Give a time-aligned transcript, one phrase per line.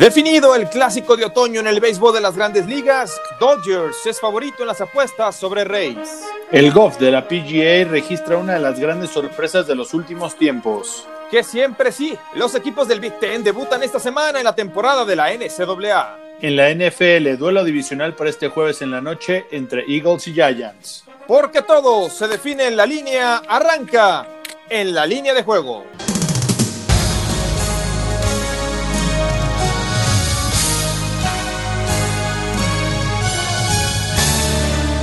[0.00, 4.62] Definido el clásico de otoño en el béisbol de las grandes ligas, Dodgers es favorito
[4.62, 6.22] en las apuestas sobre Rays.
[6.50, 11.06] El golf de la PGA registra una de las grandes sorpresas de los últimos tiempos.
[11.30, 15.16] Que siempre sí, los equipos del Big Ten debutan esta semana en la temporada de
[15.16, 16.18] la NCAA.
[16.40, 21.04] En la NFL, duelo divisional para este jueves en la noche entre Eagles y Giants.
[21.26, 24.26] Porque todo se define en la línea, arranca
[24.70, 25.84] en la línea de juego.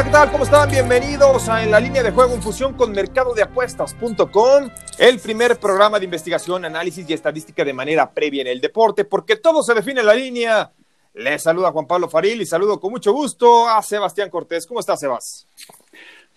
[0.00, 0.32] Hola, ¿qué tal?
[0.32, 0.70] ¿Cómo están?
[0.70, 6.06] Bienvenidos a En la línea de juego en fusión con mercadodeapuestas.com, el primer programa de
[6.06, 10.06] investigación, análisis y estadística de manera previa en el deporte, porque todo se define en
[10.06, 10.72] la línea.
[11.12, 14.66] Les saluda Juan Pablo Faril y saludo con mucho gusto a Sebastián Cortés.
[14.66, 15.46] ¿Cómo estás, Sebas?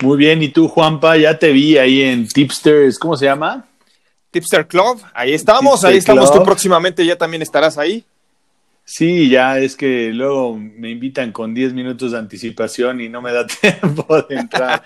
[0.02, 1.16] Muy bien, ¿y tú, Juanpa?
[1.16, 3.66] Ya te vi ahí en Tipsters, ¿cómo se llama?
[4.32, 6.30] Tipster Club, ahí estamos, Tipster ahí estamos.
[6.30, 6.42] Club.
[6.42, 8.04] Tú próximamente ya también estarás ahí.
[8.86, 13.32] Sí, ya es que luego me invitan con 10 minutos de anticipación y no me
[13.32, 14.84] da tiempo de entrar.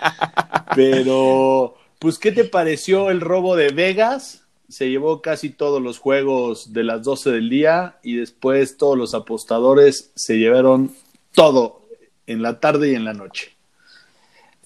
[0.76, 4.46] Pero, pues, ¿qué te pareció el robo de Vegas?
[4.70, 9.14] Se llevó casi todos los juegos de las 12 del día y después todos los
[9.14, 10.94] apostadores se llevaron
[11.34, 11.88] todo
[12.28, 13.56] en la tarde y en la noche.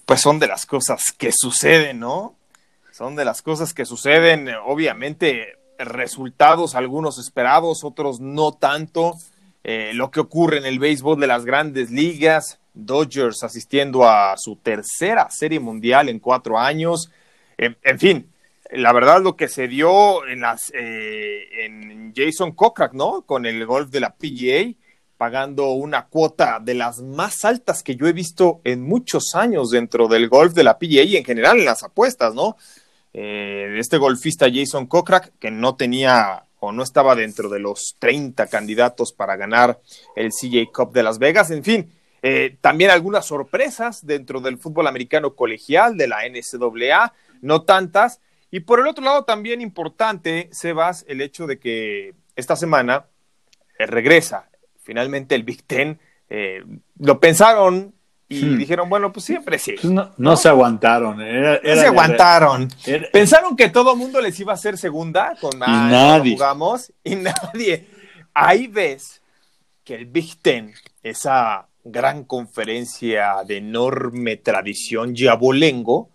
[0.04, 2.36] Pues son de las cosas que suceden, ¿no?
[2.90, 9.14] Son de las cosas que suceden, obviamente resultados, algunos esperados, otros no tanto.
[9.64, 14.56] Eh, lo que ocurre en el béisbol de las grandes ligas, Dodgers asistiendo a su
[14.56, 17.10] tercera serie mundial en cuatro años.
[17.58, 18.28] En, fin,
[18.72, 23.22] la verdad lo que se dio en las eh, en Jason Kokrak, ¿no?
[23.22, 24.74] Con el golf de la PGA,
[25.16, 30.08] pagando una cuota de las más altas que yo he visto en muchos años dentro
[30.08, 32.56] del golf de la PGA y en general en las apuestas, ¿no?
[33.12, 38.46] Eh, este golfista Jason Kokrak, que no tenía o no estaba dentro de los 30
[38.46, 39.80] candidatos para ganar
[40.14, 41.50] el CJ Cup de Las Vegas.
[41.50, 41.90] En fin,
[42.22, 48.20] eh, también algunas sorpresas dentro del fútbol americano colegial de la NCAA, no tantas.
[48.52, 53.06] Y por el otro lado, también importante, Sebas, el hecho de que esta semana
[53.78, 54.48] eh, regresa
[54.82, 55.98] finalmente el Big Ten.
[56.28, 56.62] Eh,
[56.98, 57.94] lo pensaron
[58.40, 58.58] y Hmm.
[58.58, 59.72] dijeron, bueno, pues siempre sí.
[59.80, 61.20] Pues no, no se aguantaron.
[61.20, 62.68] Era, No se aguantaron.
[62.86, 66.34] era- Pensaron que todo mundo les iba a hacer segunda con "Ah, nadie.
[66.34, 67.14] jugamos y
[67.54, 67.88] nadie.
[68.34, 69.20] Ahí ves
[69.84, 70.72] que el Big Ten,
[71.02, 76.08] esa gran conferencia de enorme tradición y abolengo,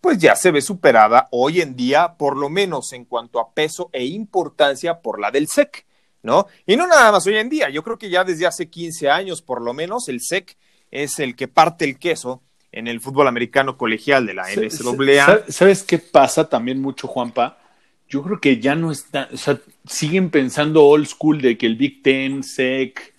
[0.00, 3.88] pues ya se ve superada hoy en día, por lo menos en cuanto a peso
[3.92, 5.86] e importancia por la del SEC,
[6.22, 6.46] ¿no?
[6.66, 9.42] Y no nada más hoy en día, yo creo que ya desde hace 15 años
[9.42, 10.56] por lo menos el SEC
[10.94, 14.80] es el que parte el queso en el fútbol americano colegial de la NCAA.
[15.46, 17.58] Sa- ¿Sabes qué pasa también mucho, Juanpa?
[18.08, 21.76] Yo creo que ya no está, o sea, siguen pensando old school de que el
[21.76, 23.14] Big Ten, SEC,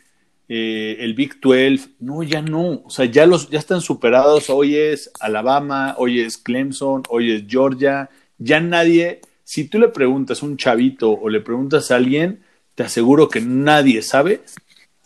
[0.47, 4.75] eh, el Big 12, no, ya no, o sea, ya los, ya están superados, hoy
[4.75, 10.45] es Alabama, hoy es Clemson, hoy es Georgia, ya nadie, si tú le preguntas a
[10.45, 12.43] un chavito o le preguntas a alguien,
[12.75, 14.41] te aseguro que nadie sabe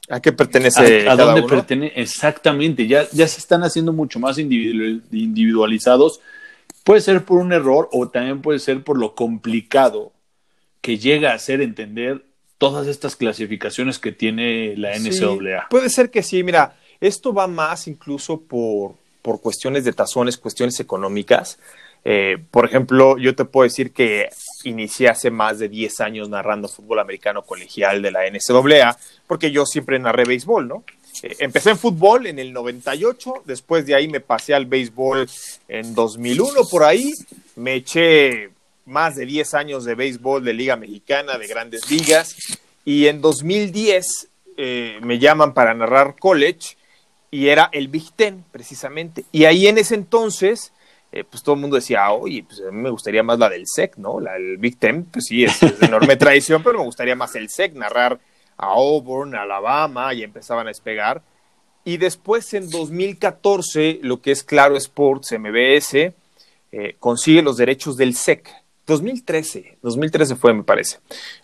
[0.09, 1.55] ¿A qué pertenece a, a cada dónde uno?
[1.57, 6.19] pertenece exactamente ya, ya se están haciendo mucho más individual- individualizados
[6.83, 10.11] puede ser por un error o también puede ser por lo complicado
[10.81, 12.23] que llega a hacer entender
[12.57, 17.47] todas estas clasificaciones que tiene la Sí, NCAA puede ser que sí, mira, esto va
[17.47, 21.59] más incluso por, por cuestiones de tazones, cuestiones económicas.
[22.05, 24.29] Eh, por ejemplo, yo te puedo decir que
[24.63, 28.97] inicié hace más de 10 años narrando fútbol americano colegial de la NCAA,
[29.29, 30.83] porque yo siempre narré béisbol, ¿no?
[31.21, 35.29] Eh, empecé en fútbol en el 98, después de ahí me pasé al béisbol
[35.67, 37.13] en 2001 por ahí,
[37.55, 38.49] me eché
[38.87, 42.37] más de 10 años de béisbol de Liga Mexicana, de grandes ligas,
[42.83, 46.75] y en 2010 eh, me llaman para narrar college
[47.29, 49.25] y era el Big Ten, precisamente.
[49.31, 50.73] Y ahí en ese entonces,
[51.11, 53.67] eh, pues todo el mundo decía, oye, pues a mí me gustaría más la del
[53.67, 54.19] SEC, ¿no?
[54.19, 57.47] La del Big Ten, pues sí, es, es enorme tradición, pero me gustaría más el
[57.47, 58.19] SEC, narrar
[58.59, 61.21] a Auburn, Alabama, y empezaban a despegar.
[61.85, 66.13] Y después en 2014, lo que es Claro Sports, MBS,
[66.71, 68.49] eh, consigue los derechos del SEC.
[68.85, 70.97] 2013, 2013 fue, me parece,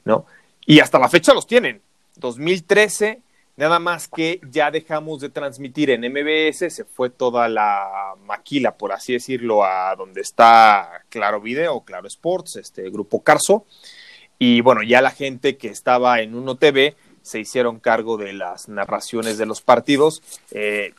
[0.04, 0.26] ¿no?
[0.66, 1.82] Y hasta la fecha los tienen.
[2.18, 3.22] 2013,
[3.56, 8.92] nada más que ya dejamos de transmitir en MBS, se fue toda la maquila, por
[8.92, 13.66] así decirlo, a donde está Claro Video, Claro Sports, este grupo Carso.
[14.38, 16.96] Y bueno, ya la gente que estaba en Uno TV
[17.26, 20.22] se hicieron cargo de las narraciones de los partidos.
[20.52, 20.94] Eh,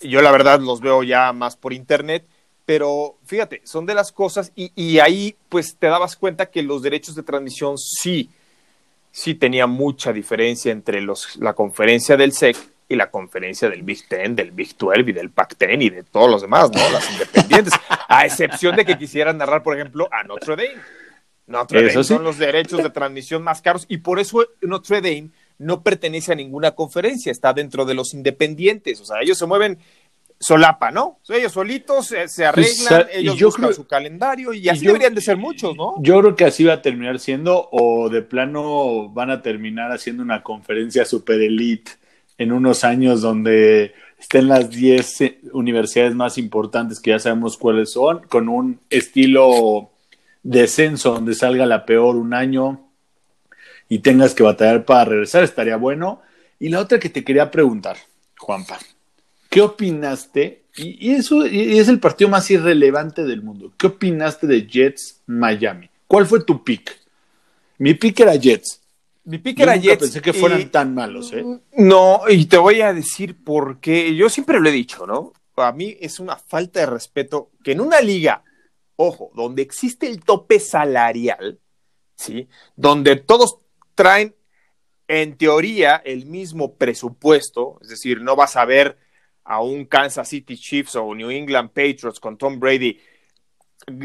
[0.00, 2.26] yo la verdad los veo ya más por internet
[2.64, 6.82] pero fíjate, son de las cosas y, y, ahí pues te dabas cuenta que los
[6.82, 8.30] derechos de transmisión sí,
[9.10, 12.56] sí tenía mucha diferencia entre los, la conferencia del SEC
[12.88, 16.02] y la conferencia del Big Ten, del Big 12 y del Pac 10 y de
[16.02, 16.88] todos los demás, ¿no?
[16.90, 17.74] Las independientes,
[18.08, 20.82] a excepción de que quisieran narrar, por ejemplo, a Notre Dame.
[21.46, 25.30] Notre Dame son los derechos de transmisión más caros y por eso Notre Dame
[25.62, 29.78] no pertenece a ninguna conferencia, está dentro de los independientes, o sea, ellos se mueven
[30.42, 31.20] solapa, ¿no?
[31.28, 35.36] Ellos solitos se, se pues, arreglan, ellos buscan su calendario y así deberían de ser
[35.36, 35.94] muchos, ¿no?
[36.00, 40.22] Yo creo que así va a terminar siendo, o de plano van a terminar haciendo
[40.22, 41.92] una conferencia super elite
[42.38, 47.92] en unos años donde estén las 10 eh, universidades más importantes que ya sabemos cuáles
[47.92, 49.90] son, con un estilo
[50.42, 52.91] descenso donde salga la peor un año
[53.92, 56.22] y tengas que batallar para regresar, estaría bueno.
[56.58, 57.98] Y la otra que te quería preguntar,
[58.38, 58.78] Juanpa,
[59.50, 60.62] ¿Qué opinaste?
[60.76, 63.70] Y, eso es el partido más irrelevante del mundo.
[63.76, 65.90] ¿Qué opinaste de Jets Miami?
[66.06, 66.98] ¿Cuál fue tu pick?
[67.76, 68.80] Mi pick era Jets.
[69.24, 70.04] Mi pick era Jets.
[70.04, 71.44] Pensé que fueran tan malos, ¿eh?
[71.76, 74.16] No, y te voy a decir por qué.
[74.16, 75.34] Yo siempre lo he dicho, ¿no?
[75.56, 78.42] A mí es una falta de respeto que en una liga,
[78.96, 81.58] ojo, donde existe el tope salarial,
[82.16, 82.48] ¿sí?
[82.74, 83.58] Donde todos
[83.94, 84.34] traen,
[85.08, 88.98] en teoría, el mismo presupuesto, es decir, no vas a ver
[89.44, 92.98] a un Kansas City Chiefs o New England Patriots con Tom Brady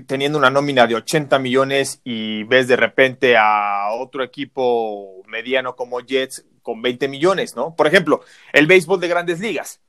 [0.08, 6.00] teniendo una nómina de 80 millones y ves de repente a otro equipo mediano como
[6.00, 7.76] Jets con 20 millones, ¿no?
[7.76, 8.22] Por ejemplo,
[8.54, 9.80] el béisbol de grandes ligas.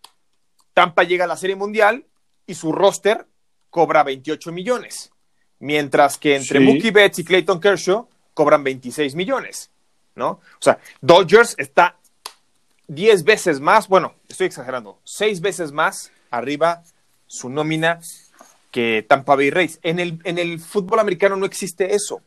[0.74, 2.06] Tampa llega a la Serie Mundial
[2.46, 3.26] y su roster
[3.70, 5.10] cobra 28 millones,
[5.58, 9.70] mientras que entre Mookie Betts y Clayton Kershaw cobran 26 millones,
[10.18, 10.30] ¿no?
[10.30, 11.96] O sea, Dodgers está
[12.88, 16.82] 10 veces más, bueno, estoy exagerando, 6 veces más arriba
[17.26, 18.00] su nómina
[18.70, 19.78] que Tampa Bay Rays.
[19.82, 22.20] En el, en el fútbol americano no existe eso,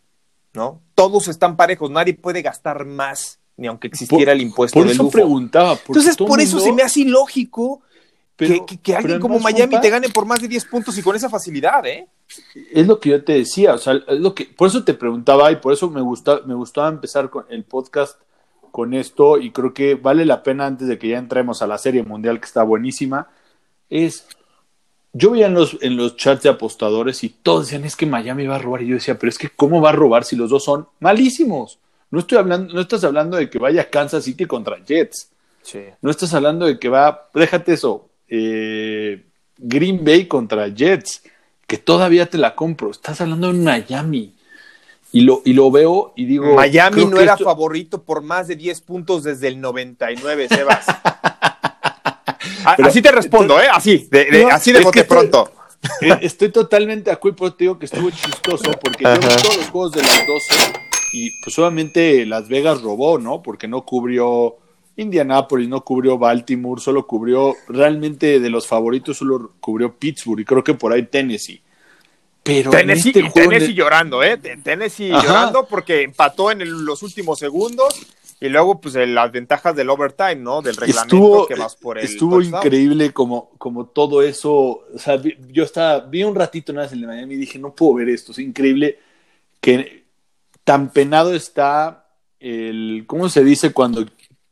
[0.54, 0.82] ¿no?
[0.96, 5.78] Todos están parejos, nadie puede gastar más, ni aunque existiera el impuesto por eso preguntaba.
[5.88, 7.82] Entonces, por eso se me hace ilógico
[8.38, 11.30] que, que, alguien como Miami te gane por más de 10 puntos y con esa
[11.30, 12.08] facilidad, ¿eh?
[12.72, 15.52] Es lo que yo te decía, o sea, es lo que, por eso te preguntaba
[15.52, 18.20] y por eso me, gusta, me gustaba empezar con el podcast
[18.72, 21.78] con esto y creo que vale la pena antes de que ya entremos a la
[21.78, 23.28] serie mundial que está buenísima,
[23.90, 24.26] es,
[25.14, 28.48] yo veía en los, en los chats de apostadores y todos decían es que Miami
[28.48, 30.50] va a robar y yo decía, pero es que ¿cómo va a robar si los
[30.50, 31.80] dos son malísimos?
[32.10, 35.30] No estoy hablando, no estás hablando de que vaya Kansas City contra Jets.
[36.02, 39.24] No estás hablando de que va, déjate eso, eh,
[39.58, 41.24] Green Bay contra Jets,
[41.72, 42.92] que todavía te la compro.
[42.92, 44.34] Estás hablando de Miami.
[45.14, 46.54] Y lo, y lo veo y digo.
[46.54, 50.86] Miami no era favorito por más de 10 puntos desde el 99, Sebas.
[52.66, 53.68] así te respondo, ¿eh?
[53.72, 55.50] Así, de, así de bote pronto.
[56.00, 59.70] Eh, estoy totalmente de acuerdo, te digo que estuvo chistoso porque yo vi todos los
[59.72, 60.74] juegos de las 12
[61.14, 63.42] y pues obviamente Las Vegas robó, ¿no?
[63.42, 64.58] Porque no cubrió
[64.96, 70.64] Indianapolis, no cubrió Baltimore, solo cubrió realmente de los favoritos, solo cubrió Pittsburgh y creo
[70.64, 71.62] que por ahí Tennessee.
[72.44, 74.38] Pero Tennessee, este Tennessee llorando, ¿eh?
[74.38, 78.08] Tennessee llorando porque empató en los últimos segundos
[78.40, 80.64] y luego pues las ventajas del overtime, ¿no?
[80.64, 85.22] Del reglamento estuvo, que vas por el Estuvo increíble como, como todo eso, o sea,
[85.52, 88.10] yo estaba, vi un ratito nada más el de Miami y dije, no puedo ver
[88.10, 88.98] esto, es increíble
[89.60, 90.06] que
[90.64, 92.08] tan penado está
[92.40, 94.04] el, ¿cómo se dice cuando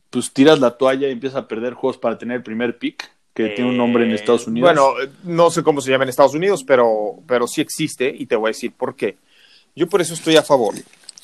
[0.09, 3.09] pues tiras la toalla y empiezas a perder juegos para tener el primer pick?
[3.33, 4.67] que tiene un nombre en Estados Unidos.
[4.67, 8.35] Bueno, no sé cómo se llama en Estados Unidos, pero, pero sí existe y te
[8.35, 9.17] voy a decir por qué.
[9.75, 10.75] Yo por eso estoy a favor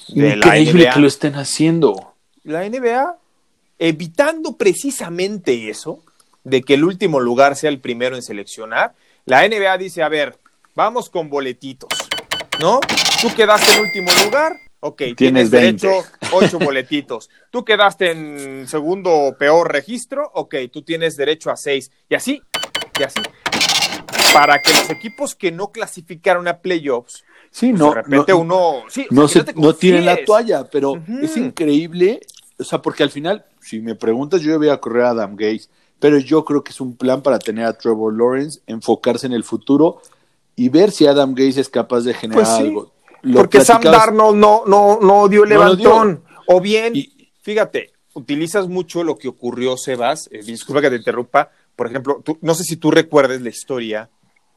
[0.09, 0.93] de la NBA.
[0.93, 2.13] que lo estén haciendo.
[2.43, 3.17] La NBA,
[3.79, 6.03] evitando precisamente eso,
[6.43, 8.93] de que el último lugar sea el primero en seleccionar,
[9.25, 10.37] la NBA dice, a ver,
[10.75, 11.89] vamos con boletitos,
[12.61, 12.79] ¿no?
[13.21, 15.89] Tú quedaste en último lugar, Ok, tienes, derecho
[16.31, 17.29] ocho boletitos.
[17.49, 21.91] Tú quedaste en segundo peor registro, ok, tú tienes derecho a seis.
[22.09, 22.41] Y así,
[22.99, 23.21] y así.
[24.33, 28.83] Para que los equipos que no clasificaron a playoffs, sí, pues, no, de repente uno,
[28.89, 32.19] sí, no, no, tienen la toalla, pero es increíble,
[32.59, 35.69] o sea, porque al final, si me preguntas, yo voy a correr a Adam Gates,
[35.99, 39.45] pero yo creo que es un plan para tener a Trevor Lawrence, enfocarse en el
[39.45, 40.01] futuro
[40.55, 42.94] y ver si Adam Gates es capaz de generar pues algo
[43.33, 46.23] Porque Sam Darnold no, no, no dio el levantón.
[46.47, 46.93] o bien,
[47.41, 52.55] fíjate, utilizas mucho lo que ocurrió, Sebas, eh, disculpa que te interrumpa, por ejemplo, no
[52.55, 54.09] sé si tú recuerdes la historia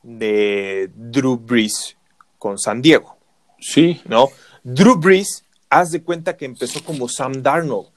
[0.03, 1.97] de Drew Brees
[2.39, 3.17] con San Diego.
[3.61, 4.01] Sí.
[4.07, 4.29] ¿No?
[4.63, 7.89] Drew Brees, haz de cuenta que empezó como Sam Darnold.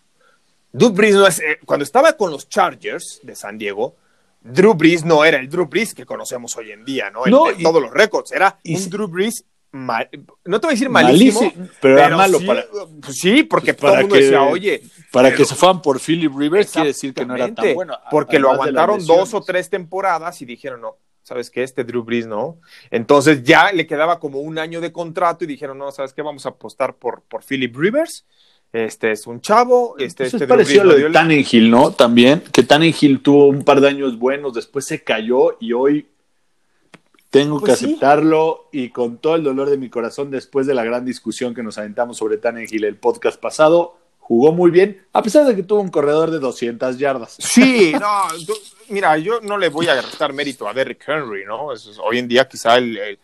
[0.72, 3.96] Drew Brees no es, eh, cuando estaba con los Chargers de San Diego,
[4.42, 7.25] Drew Brees no era el Drew Brees que conocemos hoy en día, ¿no?
[7.28, 8.32] En, todos los récords.
[8.32, 11.51] Era un Drew Brees no te voy a decir malísimo,
[11.82, 12.66] pero, era malo para.
[13.01, 14.84] Pues sí, porque pues todo el mundo decía, oye.
[15.12, 17.98] Para que se fueran por Philip Rivers, quiere decir que no era tan bueno.
[18.10, 21.63] Porque lo aguantaron dos o tres temporadas y dijeron, no, ¿sabes qué?
[21.63, 22.60] Este Drew Brees no.
[22.90, 26.22] Entonces ya le quedaba como un año de contrato y dijeron, no, ¿sabes qué?
[26.22, 28.25] Vamos a apostar por, por Philip Rivers.
[28.74, 29.96] Este es un chavo.
[29.98, 31.92] Este, este es parecido a lo de Tannenhill, ¿no?
[31.92, 36.08] También, que Tannenhill tuvo un par de años buenos, después se cayó y hoy
[37.31, 40.83] tengo que pues aceptarlo y con todo el dolor de mi corazón, después de la
[40.83, 45.45] gran discusión que nos aventamos sobre Tannehill el podcast pasado, jugó muy bien, a pesar
[45.45, 47.38] de que tuvo un corredor de 200 yardas.
[47.39, 48.23] Sí, no,
[48.89, 51.67] mira, yo no le voy a restar mérito a Derrick Henry, ¿no?
[52.03, 53.17] hoy en día quizá el,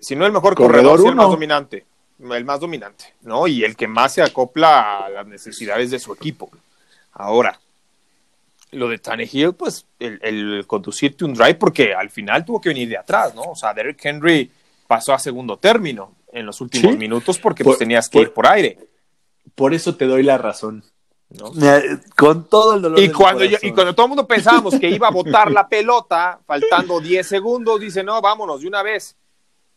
[0.00, 1.86] si no el mejor corredor, corredor el más dominante,
[2.18, 3.46] el más dominante, ¿no?
[3.46, 6.50] Y el que más se acopla a las necesidades de su equipo.
[7.12, 7.60] Ahora,
[8.72, 12.98] lo de Tannehill, pues el, conducirte un drive, porque al final tuvo que venir de
[12.98, 13.42] atrás, ¿no?
[13.42, 14.50] O sea, Derrick Henry
[14.86, 18.78] pasó a segundo término en los últimos minutos porque pues, tenías que ir por aire.
[19.54, 20.84] Por eso te doy la razón.
[22.16, 23.00] Con todo el dolor.
[23.00, 27.00] Y cuando, y cuando todo el mundo pensábamos que iba a botar la pelota, faltando
[27.00, 29.16] 10 segundos, dice, no, vámonos de una vez.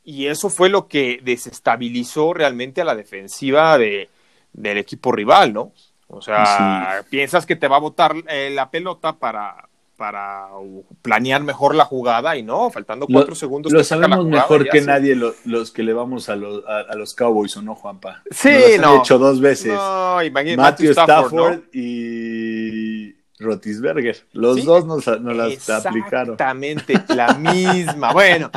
[0.04, 4.10] Y eso fue lo que desestabilizó realmente a la defensiva de,
[4.54, 5.72] del equipo rival, ¿no?
[6.12, 10.48] O sea, piensas que te va a botar eh, la pelota para, para
[11.04, 13.72] planear mejor la jugada y no, faltando cuatro segundos.
[13.72, 17.62] Lo sabemos mejor que nadie los que le vamos a los, a, los Cowboys, ¿o
[17.62, 18.24] no, Juanpa?
[18.32, 18.50] Sí,
[18.80, 18.94] no.
[18.94, 19.74] Han hecho dos veces.
[19.74, 20.18] No,
[20.58, 24.18] Matthew Stafford, y Rotisberger.
[24.32, 26.34] Los dos nos, nos las aplicaron.
[26.34, 28.14] Exactamente, la misma.
[28.14, 28.50] bueno,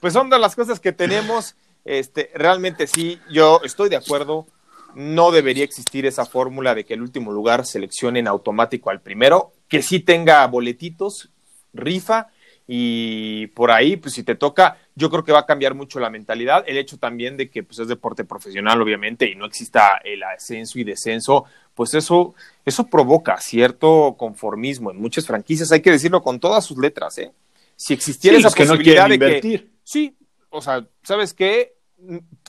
[0.00, 1.54] pues son de las cosas que tenemos.
[1.84, 4.46] Este, realmente sí, yo estoy de acuerdo
[4.94, 9.52] no debería existir esa fórmula de que el último lugar seleccione en automático al primero,
[9.68, 11.30] que sí tenga boletitos,
[11.72, 12.28] rifa,
[12.66, 16.08] y por ahí, pues si te toca, yo creo que va a cambiar mucho la
[16.08, 16.64] mentalidad.
[16.66, 20.78] El hecho también de que pues, es deporte profesional, obviamente, y no exista el ascenso
[20.78, 22.34] y descenso, pues eso,
[22.64, 27.32] eso provoca cierto conformismo en muchas franquicias, hay que decirlo con todas sus letras, ¿eh?
[27.76, 29.68] Si existiera esa posibilidad de que.
[29.82, 30.16] Sí,
[30.48, 31.74] o sea, ¿sabes qué?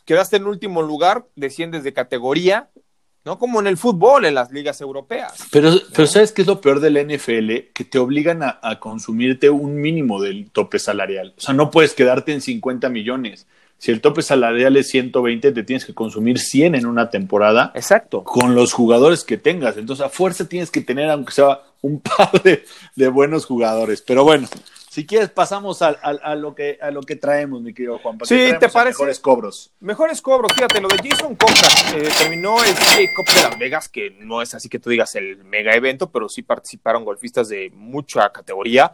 [0.05, 2.69] Quedaste en último lugar, desciendes de categoría,
[3.25, 3.39] ¿no?
[3.39, 5.33] Como en el fútbol, en las ligas europeas.
[5.51, 7.74] Pero, pero ¿sabes qué es lo peor del NFL?
[7.74, 11.33] Que te obligan a, consumirte un mínimo del tope salarial.
[11.38, 13.47] O sea, no puedes quedarte en 50 millones.
[13.77, 17.71] Si el tope salarial es 120, te tienes que consumir 100 en una temporada.
[17.75, 18.24] Exacto.
[18.24, 19.75] Con los jugadores que tengas.
[19.75, 24.01] Entonces, a fuerza tienes que tener, aunque sea un par de buenos jugadores.
[24.01, 24.47] Pero bueno,
[24.96, 25.92] si quieres, pasamos a,
[26.36, 28.18] lo, que, a lo que traemos, mi querido Juan.
[28.24, 28.92] Sí, ¿te parece?
[28.92, 29.74] Mejores cobros.
[29.82, 34.12] Mejores cobros, fíjate, lo de Jason Cochran eh, terminó el Cup de Las Vegas, que
[34.12, 38.30] no es así que tú digas el mega evento, pero sí participaron golfistas de mucha
[38.30, 38.94] categoría.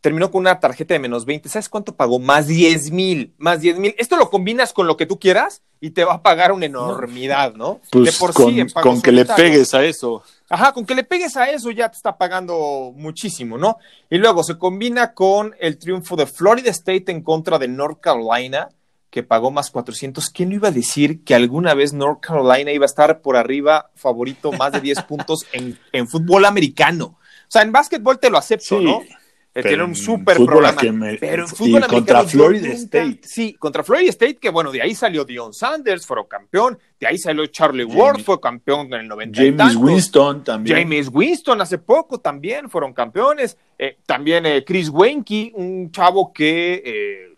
[0.00, 1.48] Terminó con una tarjeta de menos 20.
[1.48, 2.18] ¿Sabes cuánto pagó?
[2.18, 3.34] Más 10 mil.
[3.38, 3.94] Más 10 mil.
[3.98, 7.54] Esto lo combinas con lo que tú quieras y te va a pagar una enormidad,
[7.54, 7.80] ¿no?
[7.90, 10.22] Pues por con, sí, con que le pegues a eso.
[10.48, 13.78] Ajá, con que le pegues a eso ya te está pagando muchísimo, ¿no?
[14.10, 18.68] Y luego se combina con el triunfo de Florida State en contra de North Carolina,
[19.10, 20.28] que pagó más 400.
[20.30, 24.52] ¿Quién iba a decir que alguna vez North Carolina iba a estar por arriba favorito
[24.52, 27.16] más de 10 puntos en, en, fútbol americano?
[27.16, 29.02] O sea, en básquetbol te lo acepto, ¿no?
[29.52, 30.80] Tiene un súper programa.
[31.18, 33.20] pero en fútbol contra Florida State.
[33.22, 36.78] Sí, contra Florida State, que bueno, de ahí salió Dion Sanders, fueron campeón.
[36.98, 39.40] De ahí salió Charlie Ward, fue campeón en el 90.
[39.42, 40.78] James Winston también.
[40.78, 43.56] James Winston hace poco también fueron campeones.
[43.78, 47.36] Eh, también eh, Chris Wenke, un chavo que eh,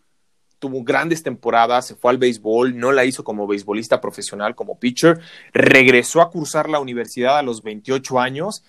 [0.59, 5.19] tuvo grandes temporadas, se fue al béisbol, no la hizo como beisbolista profesional, como pitcher.
[5.53, 8.63] Regresó a cursar la universidad a los 28 años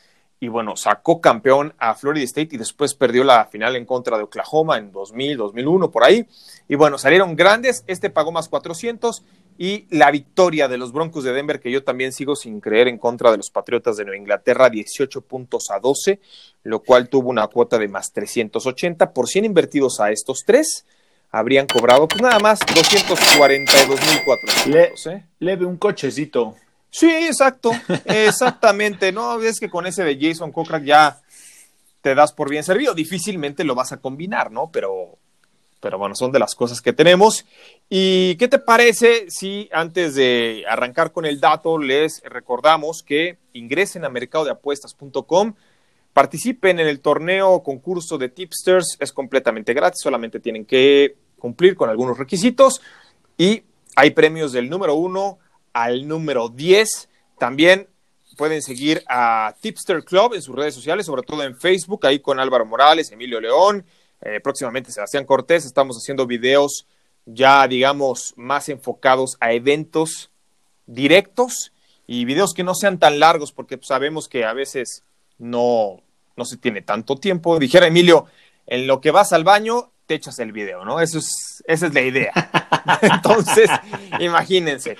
[0.43, 4.23] y bueno, sacó campeón a Florida State y después perdió la final en contra de
[4.23, 6.27] Oklahoma en 2000, 2001, por ahí.
[6.67, 9.23] Y bueno, salieron grandes, este pagó más 400
[9.57, 12.97] y la victoria de los Broncos de Denver, que yo también sigo sin creer en
[12.97, 16.19] contra de los Patriotas de Nueva Inglaterra, 18 puntos a 12,
[16.63, 19.13] lo cual tuvo una cuota de más 380.
[19.13, 20.85] Por 100 invertidos a estos tres,
[21.31, 24.65] habrían cobrado pues nada más 242.400.
[24.65, 25.23] Le, ¿eh?
[25.39, 26.55] Leve un cochecito.
[26.93, 27.71] Sí, exacto,
[28.05, 29.11] exactamente.
[29.11, 31.19] No, es que con ese de Jason Cochran ya
[32.01, 32.93] te das por bien servido.
[32.93, 34.69] Difícilmente lo vas a combinar, ¿no?
[34.71, 35.17] Pero
[35.79, 37.45] pero bueno, son de las cosas que tenemos.
[37.89, 44.05] ¿Y qué te parece si antes de arrancar con el dato les recordamos que ingresen
[44.05, 45.55] a mercadodeapuestas.com,
[46.13, 51.89] participen en el torneo concurso de tipsters, es completamente gratis, solamente tienen que cumplir con
[51.89, 52.79] algunos requisitos
[53.37, 53.63] y
[53.95, 55.39] hay premios del número 1
[55.73, 57.09] al número 10.
[57.37, 57.89] También
[58.37, 62.39] pueden seguir a Tipster Club en sus redes sociales, sobre todo en Facebook, ahí con
[62.39, 63.85] Álvaro Morales, Emilio León,
[64.21, 65.65] eh, próximamente Sebastián Cortés.
[65.65, 66.87] Estamos haciendo videos
[67.25, 70.31] ya, digamos, más enfocados a eventos
[70.85, 71.71] directos
[72.05, 75.03] y videos que no sean tan largos, porque sabemos que a veces
[75.37, 76.01] no,
[76.35, 77.59] no se tiene tanto tiempo.
[77.59, 78.25] Dijera Emilio,
[78.67, 80.99] en lo que vas al baño, te echas el video, ¿no?
[80.99, 82.33] Eso es, esa es la idea.
[83.01, 83.69] Entonces,
[84.19, 84.97] imagínense.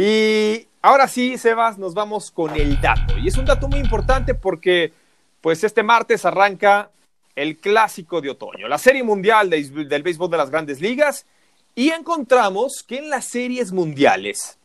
[0.00, 3.18] Y ahora sí, Sebas, nos vamos con el dato.
[3.18, 4.92] Y es un dato muy importante porque,
[5.40, 6.92] pues, este martes arranca
[7.34, 11.26] el clásico de otoño, la serie mundial del béisbol de las grandes ligas.
[11.74, 14.58] Y encontramos que en las series mundiales,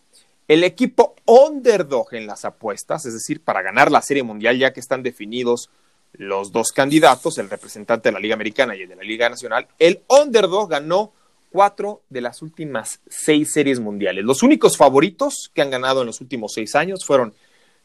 [0.47, 4.81] el equipo underdog en las apuestas, es decir, para ganar la serie mundial, ya que
[4.81, 5.71] están definidos
[6.11, 9.67] los dos candidatos, el representante de la Liga Americana y el de la Liga Nacional,
[9.79, 11.11] el underdog ganó
[11.53, 14.25] cuatro de las últimas seis series mundiales.
[14.25, 17.36] Los únicos favoritos que han ganado en los últimos seis años fueron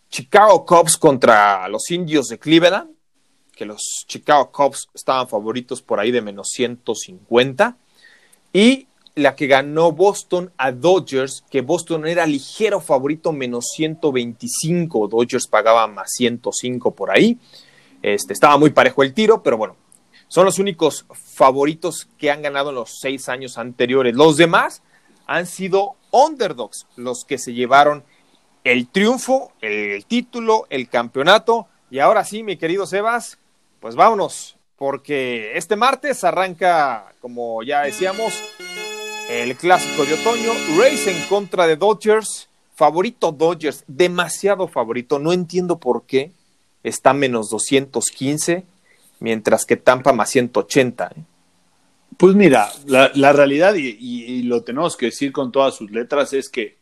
[0.08, 2.90] Chicago Cubs contra los indios de Cleveland,
[3.54, 7.76] que los Chicago Cubs estaban favoritos por ahí de menos 150,
[8.54, 15.46] y la que ganó Boston a Dodgers, que Boston era ligero favorito, menos 125, Dodgers
[15.46, 17.38] pagaba más 105 por ahí.
[18.00, 19.76] Este, estaba muy parejo el tiro, pero bueno,
[20.28, 24.14] son los únicos favoritos que han ganado en los seis años anteriores.
[24.14, 24.82] Los demás
[25.26, 28.04] han sido underdogs, los que se llevaron
[28.64, 31.66] el triunfo, el título, el campeonato.
[31.90, 33.38] Y ahora sí, mi querido Sebas,
[33.80, 38.34] pues vámonos, porque este martes arranca, como ya decíamos,
[39.30, 45.78] el clásico de otoño, Race en contra de Dodgers, favorito Dodgers, demasiado favorito, no entiendo
[45.78, 46.32] por qué
[46.82, 48.64] está menos 215,
[49.20, 51.12] mientras que Tampa más 180.
[51.16, 51.22] ¿eh?
[52.16, 56.78] Pues mira, la, realidad, y, lo tenemos que decir con todas sus letras, es que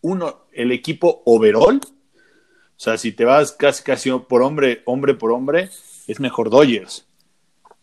[0.00, 5.30] uno, el equipo overall, o sea, si te vas casi casi por hombre, hombre por
[5.30, 5.70] hombre,
[6.08, 7.06] es mejor Dodgers.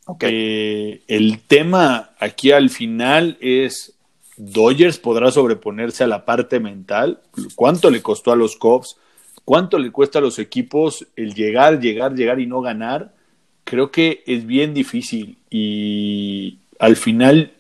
[0.06, 0.32] Okay.
[0.34, 3.94] Eh, el tema aquí al final es
[4.36, 7.22] Dodgers podrá sobreponerse a la parte mental.
[7.56, 8.98] ¿Cuánto le costó a los Cubs?
[9.46, 13.14] ¿Cuánto le cuesta a los equipos el llegar, llegar, llegar y no ganar?
[13.70, 17.54] Creo que es bien difícil y al final,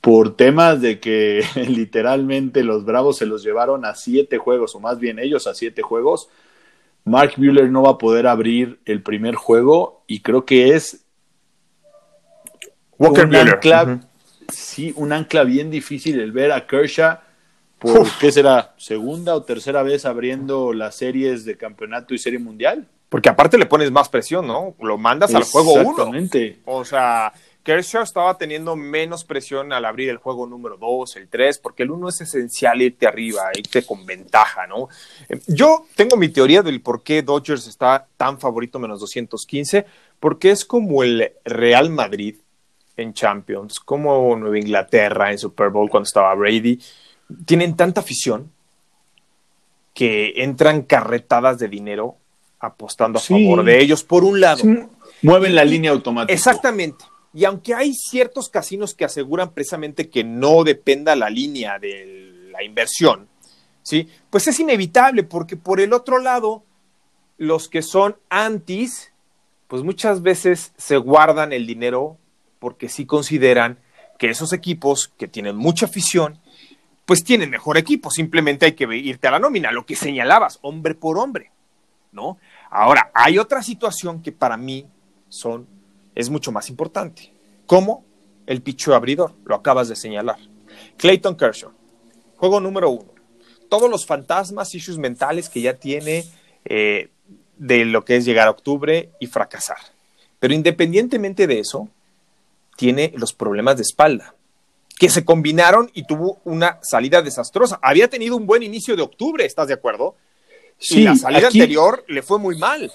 [0.00, 4.98] por temas de que literalmente los Bravos se los llevaron a siete juegos, o más
[4.98, 6.28] bien ellos a siete juegos,
[7.04, 11.04] Mark Mueller no va a poder abrir el primer juego y creo que es
[12.98, 14.00] Walker un ancla,
[14.52, 17.18] sí, un ancla bien difícil el ver a Kershaw
[17.78, 22.88] por qué será segunda o tercera vez abriendo las series de campeonato y serie mundial.
[23.08, 24.74] Porque aparte le pones más presión, ¿no?
[24.80, 25.90] Lo mandas al juego uno.
[25.90, 26.60] Exactamente.
[26.66, 31.58] O sea, Kershaw estaba teniendo menos presión al abrir el juego número dos, el tres,
[31.58, 34.88] porque el uno es esencial irte arriba, irte con ventaja, ¿no?
[35.46, 39.86] Yo tengo mi teoría del por qué Dodgers está tan favorito menos 215,
[40.20, 42.36] porque es como el Real Madrid
[42.96, 46.80] en Champions, como Nueva Inglaterra en Super Bowl cuando estaba Brady
[47.44, 48.50] tienen tanta afición
[49.94, 52.16] que entran carretadas de dinero
[52.60, 54.62] apostando a favor de ellos, por un lado.
[55.22, 56.32] Mueven la línea automática.
[56.32, 57.04] Exactamente.
[57.34, 62.62] Y aunque hay ciertos casinos que aseguran precisamente que no dependa la línea de la
[62.62, 63.28] inversión,
[63.82, 64.08] ¿sí?
[64.30, 66.64] Pues es inevitable, porque por el otro lado,
[67.36, 69.12] los que son antis,
[69.66, 72.16] pues muchas veces se guardan el dinero
[72.58, 73.78] porque sí consideran
[74.18, 76.40] que esos equipos que tienen mucha afición
[77.04, 80.94] pues tienen mejor equipo, simplemente hay que irte a la nómina, lo que señalabas, hombre
[80.94, 81.50] por hombre,
[82.12, 82.38] ¿no?
[82.70, 84.86] Ahora, hay otra situación que para mí
[85.28, 85.66] son,
[86.14, 87.32] es mucho más importante,
[87.66, 88.04] como
[88.46, 90.38] el picho abridor, lo acabas de señalar.
[90.96, 91.72] Clayton Kershaw,
[92.36, 93.12] juego número uno.
[93.68, 96.24] Todos los fantasmas, issues mentales que ya tiene
[96.64, 97.10] eh,
[97.58, 99.76] de lo que es llegar a octubre y fracasar.
[100.38, 101.88] Pero independientemente de eso,
[102.76, 104.34] tiene los problemas de espalda
[104.98, 107.78] que se combinaron y tuvo una salida desastrosa.
[107.82, 110.16] Había tenido un buen inicio de octubre, ¿estás de acuerdo?
[110.78, 112.90] Sí, y la salida anterior le fue muy mal.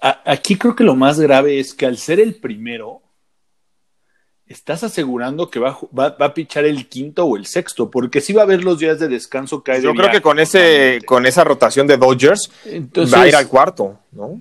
[0.00, 3.02] aquí creo que lo más grave es que al ser el primero,
[4.46, 8.42] estás asegurando que va, va, a pichar el quinto o el sexto, porque sí va
[8.42, 9.82] a haber los días de descanso que hay.
[9.82, 13.98] Yo creo que con ese, con esa rotación de Dodgers va a ir al cuarto,
[14.12, 14.40] ¿no?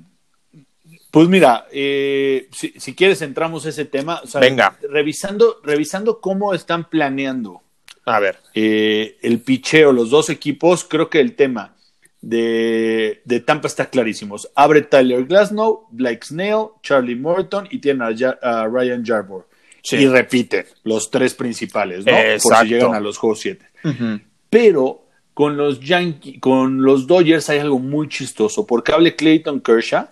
[1.11, 4.21] Pues mira, eh, si, si, quieres entramos ese tema.
[4.23, 4.77] O sea, Venga.
[4.87, 7.63] Revisando, revisando cómo están planeando
[8.09, 8.39] a ver.
[8.53, 11.75] Eh, el picheo, los dos equipos, creo que el tema
[12.21, 14.35] de, de, Tampa está clarísimo.
[14.55, 19.47] Abre Tyler Glasnow, Blake Snell, Charlie Morton y tiene a, a Ryan Jarbor.
[19.81, 19.97] Sí.
[19.97, 22.11] Y repiten los tres principales, ¿no?
[22.11, 22.49] Exacto.
[22.49, 23.65] Por si llegan a los juegos 7.
[23.83, 24.21] Uh -huh.
[24.49, 30.05] Pero con los Yankees, con los Dodgers hay algo muy chistoso, porque hable Clayton Kershaw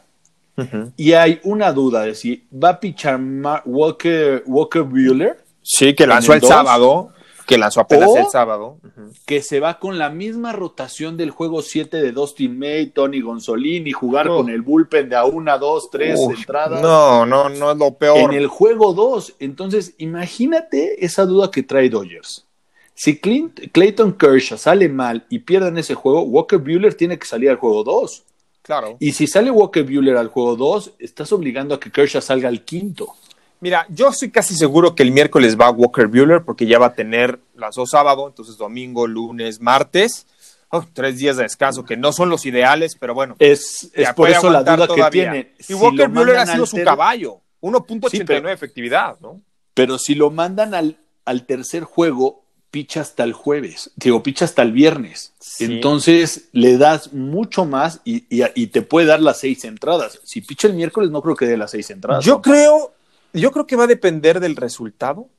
[0.56, 0.92] uh -huh.
[0.96, 3.20] y hay una duda de si va a pichar
[3.66, 5.44] Walker, Walker Bueller.
[5.62, 7.12] Sí, que lanzó el, el sábado
[7.48, 8.78] que lanzó apenas el sábado.
[8.84, 9.20] Uh -huh.
[9.26, 13.94] Que se va con la misma rotación del juego 7 de Dustin May, Tony Gonzolini,
[13.94, 16.82] jugar con el bullpen de a una, dos, tres Uf, entradas.
[16.82, 18.20] No, no, no es lo peor.
[18.20, 19.36] En el juego 2.
[19.40, 22.46] Entonces, imagínate esa duda que trae Dodgers.
[22.94, 27.50] Si Clint, Clayton Kershaw sale mal y pierden ese juego, Walker Bueller tiene que salir
[27.50, 28.24] al juego 2.
[28.64, 28.98] Claro.
[29.00, 32.66] Y si sale Walker Bueller al juego 2, estás obligando a que Kershaw salga al
[32.66, 33.14] quinto.
[33.60, 36.94] Mira, yo estoy casi seguro que el miércoles va Walker Bueller porque ya va a
[36.94, 40.28] tener lanzó sábado, entonces domingo, lunes, martes.
[40.70, 43.36] Oh, tres días de descanso que no son los ideales, pero bueno.
[43.40, 45.06] Es, es por eso la duda todavía.
[45.06, 45.54] que tiene.
[45.60, 47.40] Y Si Walker Bueller ha sido su ter- caballo.
[47.62, 49.42] 1.89 Sí, pero- efectividad, ¿no?
[49.74, 53.92] Pero si lo mandan al, al tercer juego, picha hasta el jueves.
[53.96, 55.34] Digo, picha hasta el viernes.
[55.40, 55.64] Sí.
[55.64, 60.20] Entonces le das mucho más y, y- y te puede dar las seis entradas.
[60.26, 62.26] Si picha el miércoles, no creo que dé las seis entradas.
[62.26, 62.94] Yo creo,
[63.38, 65.30] yo creo que va a depender del resultado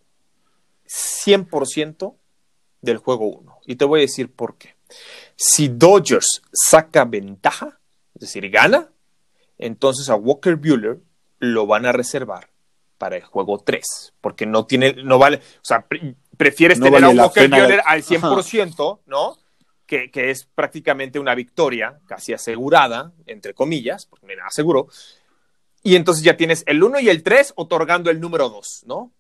[0.86, 2.14] 100%
[2.80, 3.60] del juego 1.
[3.66, 4.76] Y te voy a decir por qué.
[5.36, 7.78] Si Dodgers saca ventaja,
[8.14, 8.90] es decir, gana,
[9.58, 10.98] entonces a Walker Bueller
[11.38, 12.50] lo van a reservar
[12.96, 17.02] para el juego 3, porque no tiene, no vale, o sea, pre- prefieres No tener
[17.02, 17.48] vale a Walker.
[17.48, 19.36] Bueller al 100%, ¿no?
[19.86, 24.88] Que, que es prácticamente una victoria casi asegurada, entre comillas, porque me la aseguro,
[25.82, 29.12] y entonces ya tienes el 1 y el 3 otorgando el número 2, ¿no?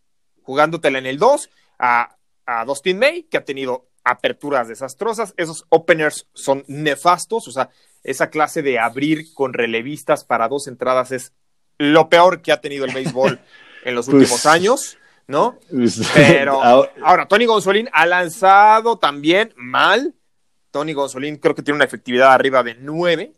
[0.42, 2.16] Jugándotela en el 2 a,
[2.46, 5.34] a Dustin May, que ha tenido aperturas desastrosas.
[5.36, 7.70] Esos openers son nefastos, o sea,
[8.02, 11.32] esa clase de abrir con relevistas para dos entradas es
[11.78, 13.38] lo peor que ha tenido el béisbol
[13.84, 15.58] en los Pues- últimos años, ¿no?
[16.14, 20.14] Pero Ahora- ahora, Tony Gonzolín ha lanzado también mal.
[20.70, 23.34] Tony Gonzolín creo que tiene una efectividad arriba de 9.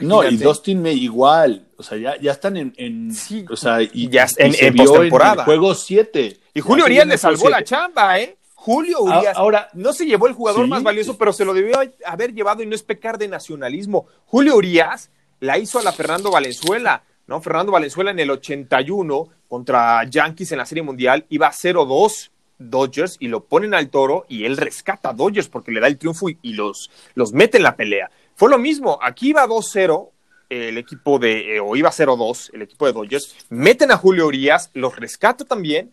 [0.00, 0.36] No, y.
[0.36, 1.66] Dustin May igual.
[1.76, 2.72] O sea, ya, ya están en.
[2.76, 3.44] en- Sí.
[3.50, 6.38] o sea, y Ya y en- se en vio el juego 7.
[6.54, 8.36] Y Julio Urias le salvó la chamba, ¿eh?
[8.54, 9.36] Julio Urias.
[9.36, 10.70] ahora- no se llevó el jugador Sí.
[10.70, 14.06] más valioso, pero se lo debió haber llevado y no es pecar de nacionalismo.
[14.26, 17.40] Julio Urias la hizo a la Fernando Valenzuela, ¿no?
[17.40, 23.28] Fernando Valenzuela en el 81 contra Yankees en la Serie Mundial iba 0-2 Dodgers y
[23.28, 26.36] lo ponen al toro y él rescata a Dodgers porque le da el triunfo y,
[26.42, 28.10] y los, los mete en la pelea.
[28.40, 30.12] Fue lo mismo, aquí iba 2-0
[30.48, 34.70] el equipo de, eh, o iba 0-2 el equipo de Dodgers, meten a Julio Urias,
[34.72, 35.92] los rescata también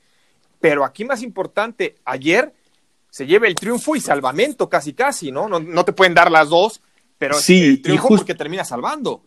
[0.61, 2.53] pero aquí más importante, ayer
[3.09, 5.49] se lleva el triunfo y salvamento casi casi, ¿no?
[5.49, 6.81] No, no te pueden dar las dos,
[7.17, 9.23] pero Sí, el triunfo just- porque termina salvando.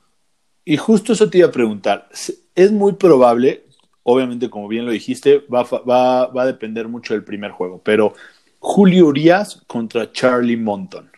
[0.64, 2.08] Y justo eso te iba a preguntar.
[2.54, 3.64] Es muy probable,
[4.02, 8.14] obviamente, como bien lo dijiste, va, va- va a depender mucho del primer juego, pero
[8.58, 11.12] Julio Urias contra Charlie Monton.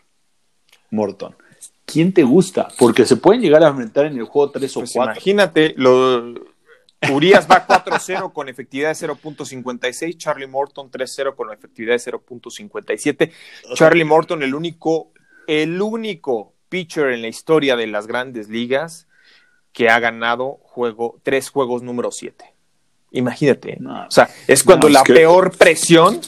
[0.91, 1.35] Morton.
[1.93, 2.69] ¿Quién te gusta?
[2.79, 5.13] Porque se pueden llegar a enfrentar en el juego 3 o Pues 4.
[5.13, 6.35] imagínate, lo,
[7.11, 13.33] Urias va 4-0 con efectividad de 0.56, Charlie Morton 3-0 con efectividad de 0.57.
[13.75, 15.13] Charlie Morton, el único,
[15.47, 19.09] el único pitcher en la historia de las grandes ligas
[19.73, 22.45] que ha ganado juego, tres juegos número 7.
[23.13, 23.77] Imagínate.
[23.81, 26.21] No, o sea, es cuando no, es la que- peor presión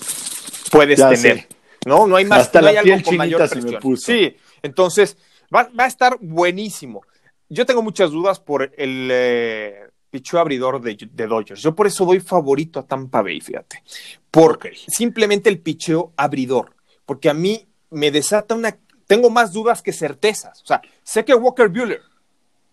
[0.70, 1.38] puedes Ya tener.
[1.40, 1.48] sé.
[1.86, 3.96] No, no hay más, Hasta no la hay piel algo con mayor presión.
[3.96, 5.16] Sí, entonces
[5.54, 7.02] va, va a estar buenísimo.
[7.48, 11.60] Yo tengo muchas dudas por el eh, picheo abridor de, de Dodgers.
[11.60, 13.82] Yo por eso doy favorito a Tampa Bay, fíjate.
[14.30, 14.66] Por Ok.
[14.88, 16.74] simplemente el picheo abridor.
[17.06, 18.76] Porque a mí me desata una.
[19.06, 20.62] Tengo más dudas que certezas.
[20.62, 22.00] O sea, sé que Walker Bueller,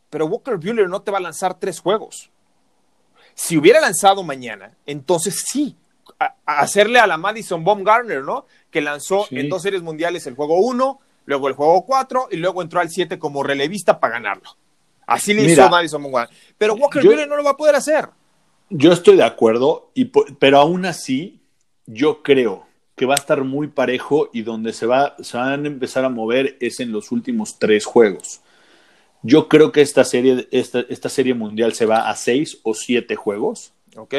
[0.10, 2.32] pero Walker Bueller no te va a lanzar tres juegos.
[3.36, 5.76] Si hubiera lanzado mañana, entonces sí,
[6.20, 8.46] a, a hacerle a la Madison Baumgartner, ¿no?
[8.70, 9.40] Que lanzó Sí.
[9.40, 11.00] en dos series mundiales el juego 1,
[11.32, 14.58] luego el juego 4 y luego entró al 7 como relevista para ganarlo.
[15.08, 16.38] Así le Mira, hizo Madison Baumgartner.
[16.58, 18.10] Pero Walker Buehler no lo va a poder hacer.
[18.70, 21.42] Yo estoy de acuerdo, y, pero aún así,
[21.86, 22.66] yo creo
[22.96, 26.10] que va a estar muy parejo y donde se, va, se van a empezar a
[26.10, 28.42] mover es en los últimos tres juegos.
[29.24, 33.16] Yo creo que esta serie, esta, esta serie mundial se va a seis o siete
[33.16, 34.16] juegos ¿Ok?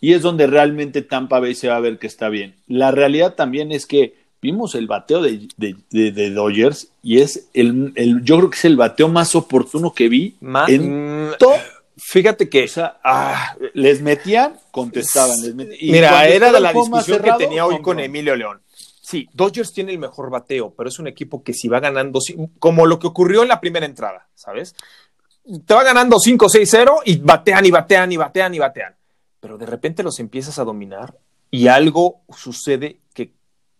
[0.00, 2.54] y es donde realmente Tampa Bay se va a ver que está bien.
[2.66, 8.22] La realidad también es que vimos el bateo de, de, Dodgers y es el, el,
[8.22, 10.36] yo creo que es el bateo más oportuno que vi
[10.68, 11.54] en mm, todo.
[11.98, 12.70] Fíjate que
[13.04, 15.36] ah, les metían, contestaban.
[15.40, 18.60] Les Mira, era de la discusión que tenía hoy con Emilio León.
[19.00, 22.18] Sí, Dodgers tiene el mejor bateo, pero es un equipo que si va ganando,
[22.58, 24.74] como lo que ocurrió en la primera entrada, ¿sabes?
[25.64, 28.96] Te va ganando 5-6-0 y batean y batean y batean y batean.
[29.38, 31.16] Pero de repente los empiezas a dominar
[31.52, 32.98] y algo sucede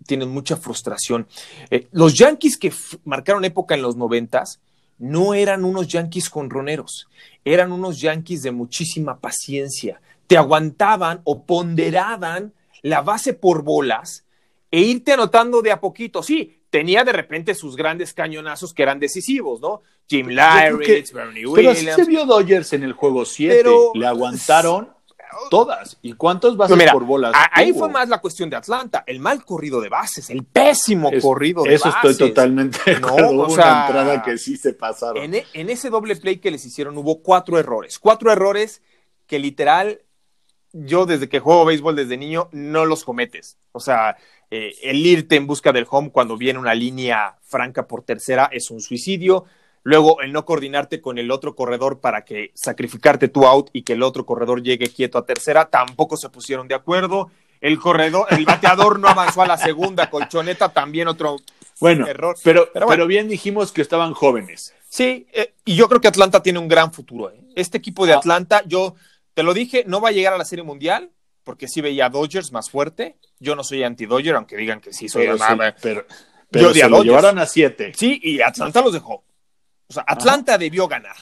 [0.07, 1.27] tienen mucha frustración.
[1.71, 2.73] Eh, los Yankees que
[3.05, 4.61] marcaron época en los noventas
[4.99, 7.09] no eran unos Yankees conroneros,
[7.45, 10.01] eran unos Yankees de muchísima paciencia.
[10.27, 14.25] Te aguantaban o ponderaban la base por bolas
[14.71, 16.23] e irte anotando de a poquito.
[16.23, 19.83] Sí, tenía de repente sus grandes cañonazos que eran decisivos, ¿no?
[20.09, 21.81] Jim Lyris, Bernie Williams.
[21.83, 24.96] Pero se vio Dodgers en el juego 7, le aguantaron
[25.51, 25.99] Todas.
[26.03, 27.33] ¿Y cuántos bases por bolas?
[27.53, 31.62] Ahí fue más la cuestión de Atlanta, el mal corrido de bases, el pésimo corrido
[31.62, 31.87] de bases.
[31.87, 35.23] Eso estoy totalmente no, o sea, entrada que sí se pasaron.
[35.23, 37.99] En, e, en, ese doble play que les hicieron hubo cuatro errores.
[37.99, 38.83] Cuatro errores
[39.27, 40.03] que literal
[40.73, 43.59] yo desde que juego béisbol desde niño no los cometes.
[43.73, 44.17] O sea,
[44.51, 48.71] eh, el irte en busca del home cuando viene una línea franca por tercera es
[48.71, 49.45] un suicidio.
[49.87, 53.92] Luego, el no coordinarte con el otro corredor para que sacrificarte tu out y que
[53.92, 57.31] el otro corredor llegue quieto a tercera, tampoco se pusieron de acuerdo.
[57.61, 61.37] El corredor, el bateador no avanzó a la segunda colchoneta, también otro
[61.79, 62.37] bueno, error.
[62.42, 64.75] Pero, pero, bien dijimos que estaban jóvenes.
[64.88, 67.31] Sí, eh, y yo creo que Atlanta tiene un gran futuro.
[67.31, 67.38] ¿eh?
[67.55, 68.16] Este equipo de ah.
[68.16, 68.96] Atlanta, yo
[69.35, 71.12] te lo dije, no va a llegar a la Serie Mundial,
[71.44, 73.18] porque sí veía a Dodgers más fuerte.
[73.38, 75.29] Yo no soy anti-Dodger, aunque digan que sí soy.
[75.81, 76.07] pero,
[76.51, 77.92] pero, se lo llevaron a siete.
[77.94, 79.22] Sí, y Atlanta los dejó.
[79.88, 81.16] O sea, Atlanta debió ganar.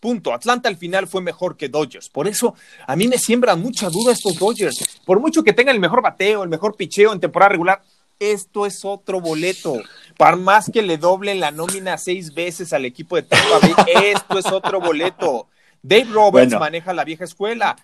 [0.00, 0.32] Punto.
[0.32, 2.08] Atlanta al final fue mejor que Dodgers.
[2.08, 2.54] Por eso
[2.86, 5.00] a mí me siembran mucha duda estos Dodgers.
[5.04, 7.82] Por mucho que tengan el mejor bateo, el mejor picheo en temporada regular,
[8.18, 9.80] esto es otro boleto.
[10.16, 14.38] Para más que le doblen la nómina seis veces al equipo de Tampa Bay, esto
[14.38, 15.48] es otro boleto.
[15.82, 17.76] Dave Roberts maneja la vieja escuela.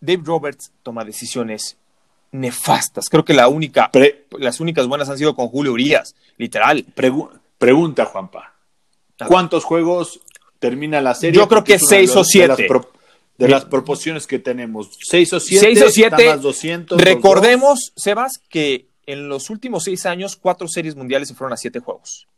[0.00, 1.76] Dave Roberts toma decisiones
[2.32, 3.08] nefastas.
[3.08, 3.90] Creo que la única,
[4.38, 6.84] las únicas buenas han sido con Julio Urias, literal.
[7.58, 8.54] pregunta, Juanpa.
[9.26, 10.20] ¿Cuántos juegos
[10.58, 11.38] termina la serie?
[11.38, 12.68] Yo creo que seis o siete.
[13.38, 14.90] De las, proporciones que tenemos.
[15.00, 15.66] Seis o siete.
[15.66, 16.36] Seis o siete.
[16.36, 21.56] 200, recordemos, Sebas, que en los últimos seis años, cuatro series mundiales se fueron a
[21.56, 22.28] siete juegos.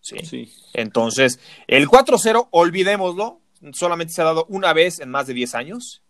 [0.00, 0.52] Sí.
[0.74, 3.40] Entonces, el 4-0, olvidémoslo,
[3.72, 6.02] solamente se ha dado una vez en más de diez años.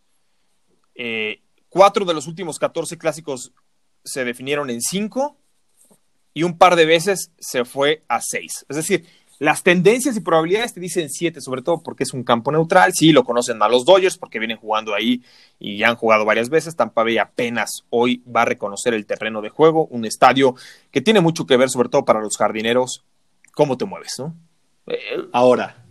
[0.94, 3.52] Eh, cuatro de los últimos 14 clásicos
[4.04, 5.38] se definieron en cinco
[6.34, 8.64] y un par de veces se fue a seis.
[8.68, 9.06] Es decir,
[9.38, 12.92] las tendencias y probabilidades te dicen 7, sobre todo porque es un campo neutral.
[12.92, 15.22] Sí, lo conocen más los Dodgers porque vienen jugando ahí
[15.60, 16.74] y ya han jugado varias veces.
[16.74, 20.56] Tampa Bay apenas hoy va a reconocer el terreno de juego, un estadio
[20.90, 23.04] que tiene mucho que ver, sobre todo para los jardineros,
[23.52, 24.34] cómo te mueves, ¿no?
[25.32, 25.84] Ahora,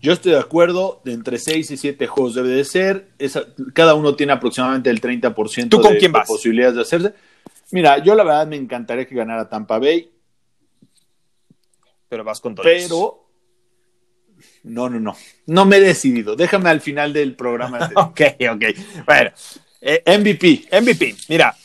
[0.00, 3.08] yo estoy de acuerdo, de entre 6 y 7 juegos debe de ser.
[3.72, 6.28] cada uno tiene aproximadamente el 30% ¿Tú con quién vas?
[6.28, 7.14] posibilidades de hacerse.
[7.72, 10.10] Mira, yo la verdad me encantaría que ganara Tampa Bay
[12.14, 12.84] pero vas con Dodgers.
[12.84, 13.26] Pero
[14.62, 15.16] no, no, no.
[15.46, 16.36] No me he decidido.
[16.36, 17.90] Déjame al final del programa.
[17.96, 18.20] ok,
[18.52, 18.64] ok.
[19.04, 19.32] Bueno,
[19.80, 20.68] eh, MVP.
[20.80, 21.16] MVP.
[21.28, 21.56] Mira,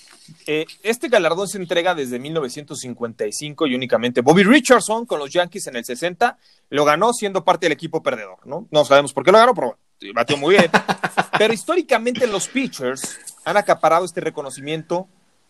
[0.47, 5.75] eh, este galardón se entrega desde 1955 y únicamente Bobby Richardson con los Yankees en
[5.75, 6.39] el 60
[6.71, 8.67] lo ganó siendo parte del equipo perdedor, ¿no?
[8.71, 9.77] No sabemos por qué lo ganó, pero
[10.15, 10.71] batió muy bien.
[11.37, 15.07] pero históricamente los pitchers han acaparado este reconocimiento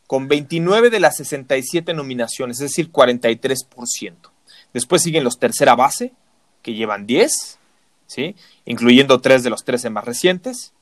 [0.07, 4.31] con 29 de las 67 nominaciones, es decir, 43%.
[4.73, 6.13] Después siguen los tercera base,
[6.61, 7.59] que llevan 10,
[8.07, 8.35] ¿sí?
[8.65, 10.73] incluyendo tres de los 13 más recientes.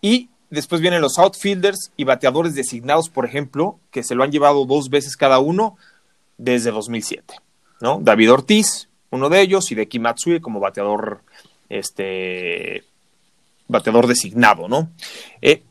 [0.00, 4.64] Y después vienen los outfielders y bateadores designados, por ejemplo, que se lo han llevado
[4.64, 5.76] dos veces cada uno
[6.38, 7.34] desde 2007.
[7.80, 7.98] ¿no?
[8.00, 11.22] David Ortiz, uno de ellos, y Deki Matsui como bateador,
[11.68, 12.84] este,
[13.68, 14.68] bateador designado.
[14.68, 14.90] ¿no?
[15.40, 15.62] Eh,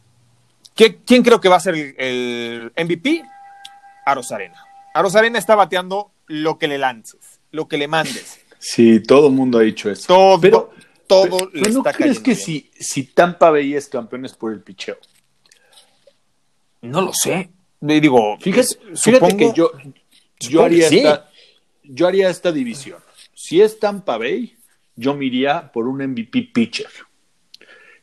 [0.75, 3.23] ¿Quién creo que va a ser el MVP?
[4.05, 4.65] Aros Arena.
[4.93, 8.39] Aros Arena está bateando lo que le lances, lo que le mandes.
[8.57, 10.07] Sí, todo el mundo ha dicho eso.
[10.07, 10.71] Todo, pero,
[11.07, 14.97] todo le ¿no crees que si, si Tampa Bay es campeón es por el picheo?
[16.81, 17.51] No lo sé.
[17.81, 19.71] Digo, fíjate, que yo,
[20.39, 21.29] yo, haría esta,
[21.83, 22.99] yo haría esta división.
[23.33, 24.55] Si es Tampa Bay,
[24.95, 26.89] yo me iría por un MVP pitcher.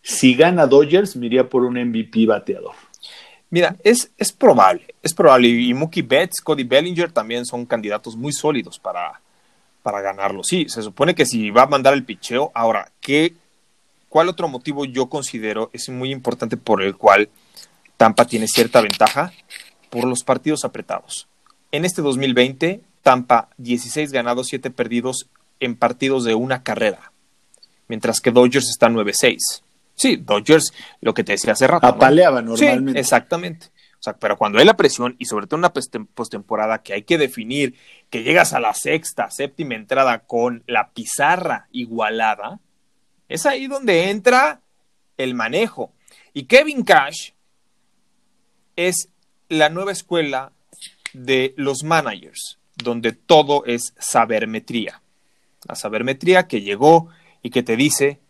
[0.03, 2.75] Si gana Dodgers, me iría por un MVP bateador.
[3.51, 5.49] Mira, es, es probable, es probable.
[5.49, 9.21] Y Mookie Betts, Cody Bellinger también son candidatos muy sólidos para,
[9.83, 10.45] para ganarlo.
[10.45, 12.51] Sí, se supone que si va a mandar el picheo.
[12.55, 13.35] Ahora, ¿qué,
[14.09, 17.31] ¿cuál otro motivo yo considero es muy importante por el cual
[17.97, 19.33] Tampa tiene cierta ventaja?
[19.89, 21.27] Por los partidos apretados.
[21.73, 25.29] en este 2020, Tampa 16 ganados, 7 perdidos
[25.61, 27.13] en partidos de una carrera,
[27.89, 29.63] mientras que Dodgers está 9-6.
[29.99, 31.87] Sí, Dodgers, lo que te decía hace rato.
[31.87, 32.93] Apaleaba normalmente.
[32.93, 33.67] Sí, exactamente.
[33.99, 35.73] O sea, pero cuando hay la presión y sobre todo en una
[36.15, 37.75] postemporada que hay que definir
[38.11, 42.61] que llegas a la sexta, séptima entrada con la pizarra igualada,
[43.29, 44.61] es ahí donde entra
[45.17, 45.93] el manejo.
[46.33, 47.33] Y Kevin Cash
[48.77, 49.09] es
[49.49, 50.53] la nueva escuela
[51.13, 55.03] de los managers, donde todo es sabermetría.
[55.67, 57.09] La sabermetría que llegó
[57.43, 58.21] y que te dice,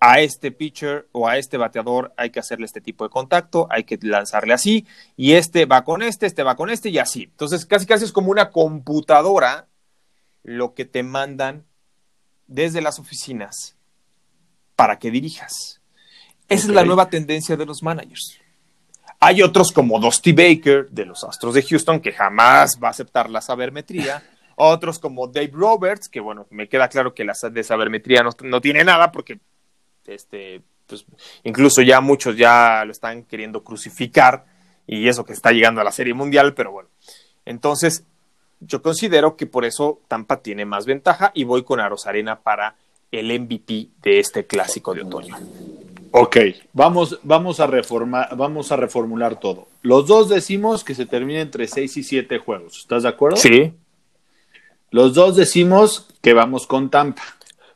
[0.00, 3.84] a este pitcher o a este bateador hay que hacerle este tipo de contacto, hay
[3.84, 7.24] que lanzarle así, y este va con este, este va con este y así.
[7.24, 9.68] Entonces, casi casi es como una computadora
[10.42, 11.66] lo que te mandan
[12.46, 13.76] desde las oficinas
[14.74, 15.82] para que dirijas.
[16.48, 18.38] Esa es la nueva tendencia de los managers.
[19.20, 23.28] Hay otros como Dusty Baker de los Astros de Houston que jamás va a aceptar
[23.28, 24.22] la sabermetría.
[24.62, 28.60] Otros como Dave Roberts, que bueno, me queda claro que la de sabermetría no, no
[28.60, 29.40] tiene nada porque
[30.10, 31.04] este, pues,
[31.44, 34.44] incluso ya muchos ya lo están queriendo crucificar
[34.86, 36.88] y eso que está llegando a la Serie Mundial, pero bueno.
[37.44, 38.04] Entonces,
[38.60, 42.76] yo considero que por eso Tampa tiene más ventaja y voy con Aros Arena para
[43.10, 45.36] el MVP de este clásico de otoño.
[46.12, 46.36] Ok,
[46.72, 49.68] vamos, vamos, a reformar, vamos a reformular todo.
[49.82, 52.78] Los dos decimos que se termina entre 6 y 7 juegos.
[52.78, 53.36] ¿Estás de acuerdo?
[53.36, 53.72] Sí.
[54.90, 57.22] Los dos decimos que vamos con Tampa.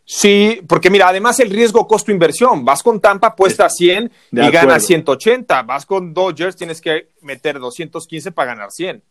[0.06, 2.64] Sí, porque mira, además el riesgo costo-inversión.
[2.64, 5.62] Vas con Tampa, puesta 100 y gana 180.
[5.62, 9.02] Vas con Dodgers, tienes que meter 215 para ganar 100.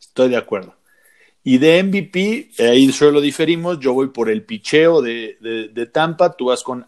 [0.00, 0.74] Estoy de acuerdo.
[1.42, 3.80] Y de MVP, ahí solo diferimos.
[3.80, 6.86] Yo voy por el picheo de, Tampa, tú vas con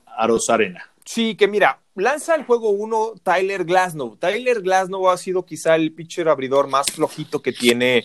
[0.48, 0.88] Arena.
[1.04, 4.16] Sí, que mira, lanza el juego 1 Tyler Glasnow.
[4.16, 8.04] Tyler Glasnow ha sido quizá el pitcher abridor más flojito que tiene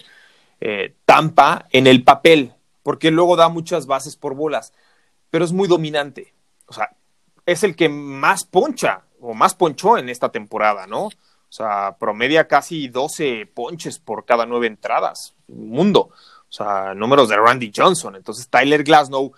[0.62, 4.74] eh, Tampa en el papel, porque luego da muchas bases por bolas
[5.34, 6.32] pero es muy dominante.
[6.68, 6.96] O sea,
[7.48, 11.06] es el que más poncha o más ponchó en esta temporada, ¿no?
[11.06, 11.12] O
[11.50, 15.34] sea, promedia casi 12 ponches por cada nueve entradas.
[15.48, 16.12] Mundo.
[16.12, 18.16] O sea, números de Randy Johnson.
[18.16, 19.34] Entonces, Tyler Glasnow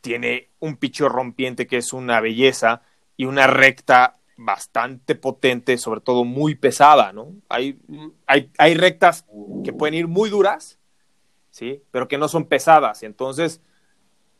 [0.00, 2.80] tiene un picho rompiente que es una belleza
[3.18, 7.34] y una recta bastante potente, sobre todo muy pesada, ¿no?
[7.50, 7.78] Hay,
[8.26, 9.26] hay, hay rectas
[9.62, 10.78] que pueden ir muy duras,
[11.50, 11.82] ¿sí?
[11.90, 13.02] Pero que no son pesadas.
[13.02, 13.60] Entonces,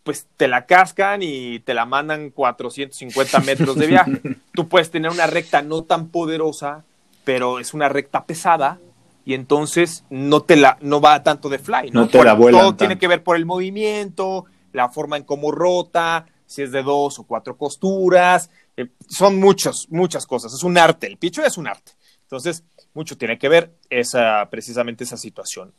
[0.05, 4.21] pues te la cascan y te la mandan 450 metros de viaje.
[4.53, 6.85] Tú puedes tener una recta no tan poderosa,
[7.25, 8.79] pero es una recta pesada
[9.25, 12.07] y entonces no te la no va tanto de fly, ¿no?
[12.07, 16.61] te la Todo tiene que ver por el movimiento, la forma en cómo rota, si
[16.63, 21.17] es de dos o cuatro costuras, eh, son muchas muchas cosas, es un arte, el
[21.17, 21.93] picho es un arte.
[22.23, 25.73] Entonces, mucho tiene que ver esa precisamente esa situación.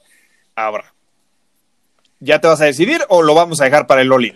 [0.56, 0.96] Ahora,
[2.20, 4.34] ¿Ya te vas a decidir o lo vamos a dejar para el Loli?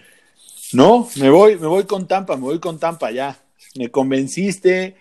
[0.73, 3.37] No, me voy, me voy con Tampa, me voy con Tampa ya.
[3.75, 4.95] Me convenciste.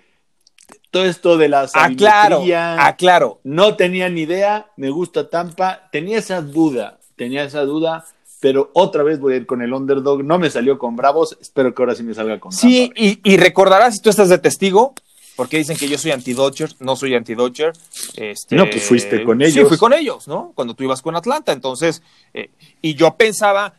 [0.91, 2.43] Todo esto de la Aclaro,
[2.79, 3.41] aclaro.
[3.45, 5.89] No tenía ni idea, me gusta Tampa.
[5.93, 8.07] Tenía esa duda, tenía esa duda,
[8.41, 10.25] pero otra vez voy a ir con el underdog.
[10.25, 13.37] No me salió con Bravos, espero que ahora sí me salga con Sí, y, y
[13.37, 14.95] recordarás, si tú estás de testigo,
[15.39, 17.73] porque dicen que yo soy anti-Dodger, no soy anti-Dodger.
[18.17, 19.55] Este, no, pues fuiste con ellos.
[19.55, 20.51] Sí, fui con ellos, ¿no?
[20.57, 21.53] Cuando tú ibas con Atlanta.
[21.53, 22.03] Entonces,
[22.35, 22.51] eh,
[22.83, 23.75] y yo pensaba,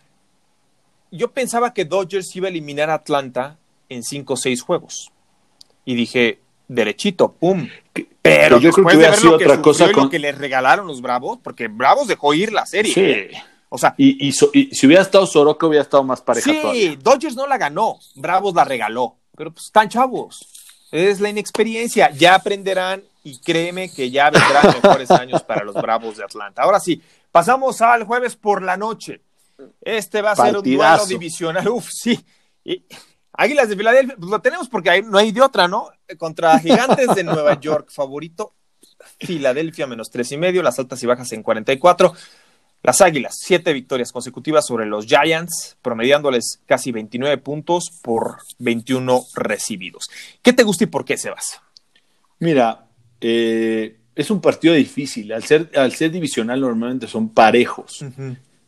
[1.12, 3.58] yo pensaba que Dodgers iba a eliminar a Atlanta
[3.90, 5.12] en cinco o seis juegos.
[5.84, 7.68] Y dije, derechito, pum.
[8.22, 10.06] Pero yo creo que lo que otra cosa con...
[10.06, 12.94] lo que les regalaron los Bravos, porque Bravos dejó ir la serie.
[12.94, 13.02] Sí.
[13.02, 13.32] ¿eh?
[13.68, 16.72] O sea, y, si hubiera estado Soroka, hubiera estado más pareja.
[16.72, 19.18] Sí, Dodgers no la ganó, Bravos la regaló.
[19.36, 20.40] Pero pues están chavos.
[20.92, 22.12] Es la inexperiencia.
[22.12, 26.64] Ya aprenderán y créeme que ya vendrán mejores años para los Bravos de Atlanta.
[26.64, 29.22] Ahora sí, pasamos al jueves por la noche.
[29.82, 31.68] Este va a ser un duelo divisional.
[31.68, 32.24] Uf, sí.
[32.64, 32.86] Y
[33.34, 35.90] Águilas de Filadelfia, pues lo tenemos porque no hay de otra, ¿no?
[36.18, 38.54] Contra Gigantes de Nueva York, favorito.
[39.20, 42.14] Filadelfia menos tres y medio, las altas y bajas en 44.
[42.82, 50.06] Las Águilas, siete victorias consecutivas sobre los Giants, promediándoles casi 29 puntos por 21 recibidos.
[50.42, 51.62] ¿Qué te gusta y por qué, Sebas?
[52.40, 52.88] Mira,
[53.20, 55.32] eh, es un partido difícil.
[55.34, 58.04] Al ser, al ser divisional normalmente son parejos.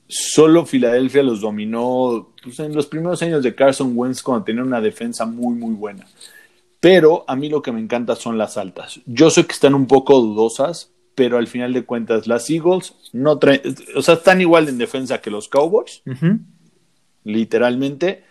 [0.07, 4.82] Solo Filadelfia los dominó pues, en los primeros años de Carson Wentz cuando tenía una
[4.82, 6.05] defensa muy, muy buena.
[6.82, 8.99] Pero a mí lo que me encanta son las altas.
[9.05, 13.38] Yo sé que están un poco dudosas, pero al final de cuentas las Eagles no
[13.38, 13.62] traen,
[13.95, 16.01] o sea, están igual en defensa que los Cowboys,
[17.24, 18.24] literalmente,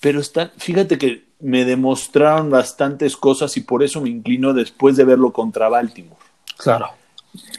[0.00, 5.04] pero están, fíjate que me demostraron bastantes cosas y por eso me inclino después de
[5.04, 6.20] verlo contra Baltimore.
[6.56, 6.88] Claro.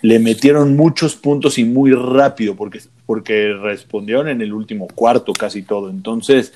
[0.02, 5.64] le metieron muchos puntos y muy rápido porque, porque respondieron en el último cuarto casi
[5.64, 5.90] todo.
[5.90, 6.54] Entonces,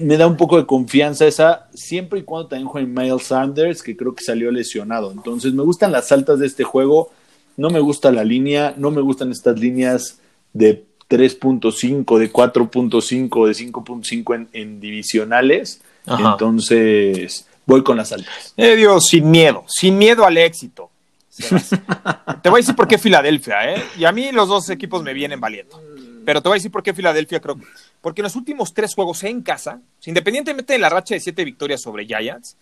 [0.00, 3.96] me da un poco de confianza esa, siempre y cuando también juegue Miles Sanders, que
[3.96, 5.10] creo que salió lesionado.
[5.10, 7.10] Entonces, me gustan las altas de este juego,
[7.56, 10.18] no me gusta la línea, no me gustan estas líneas
[10.52, 15.80] de 3.5, de 4.5, de 5.5 en, en, divisionales.
[16.06, 18.52] Entonces, voy con las altas.
[18.56, 20.90] Eh, Dios, sin miedo, sin miedo al éxito.
[22.42, 23.82] te voy a decir por qué Filadelfia, ¿eh?
[23.98, 25.80] Y a mí los dos equipos me vienen valiendo.
[26.24, 27.56] Pero te voy a decir por qué Filadelfia creo.
[28.04, 31.80] Porque en los últimos tres juegos en casa, independientemente de la racha de siete victorias
[31.80, 32.58] sobre Giants,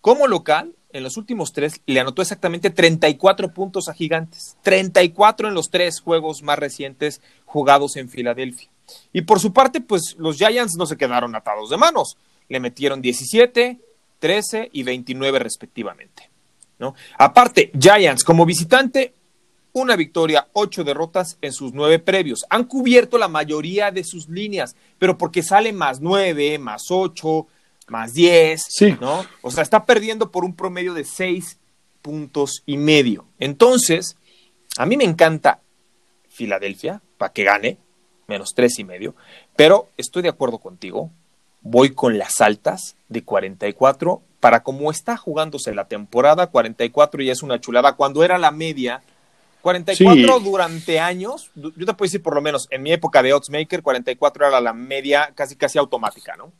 [0.00, 4.56] como local, en los últimos tres le anotó exactamente 34 puntos a Gigantes.
[4.62, 8.70] 34 en los tres juegos más recientes jugados en Filadelfia.
[9.12, 12.16] Y por su parte, pues los Giants no se quedaron atados de manos.
[12.48, 13.78] Le metieron 17,
[14.18, 16.30] 13 y 29 respectivamente.
[16.78, 16.94] ¿no?
[17.18, 19.12] Aparte, Giants como visitante,
[19.76, 22.46] una victoria, ocho derrotas en sus nueve previos.
[22.48, 27.46] Han cubierto la mayoría de sus líneas, pero porque sale más nueve, más ocho,
[27.86, 28.62] más diez,
[29.02, 29.26] ¿no?
[29.42, 31.58] O sea, está perdiendo por un promedio de seis
[32.00, 33.26] puntos y medio.
[33.38, 34.16] Entonces,
[34.78, 35.60] a mí me encanta
[36.30, 37.76] Filadelfia para que gane,
[38.28, 39.14] menos tres y medio,
[39.56, 41.10] pero estoy de acuerdo contigo.
[41.60, 47.42] Voy con las altas de 44 para cómo está jugándose la temporada, 44 ya es
[47.42, 47.96] una chulada.
[47.96, 49.02] Cuando era la media,
[49.66, 53.82] 44 durante años, yo te puedo decir por lo menos en mi época de Oddsmaker,
[53.82, 56.52] 44 era la media casi casi automática, ¿no?